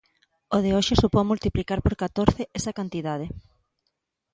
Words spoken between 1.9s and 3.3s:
catorce esa cantidade.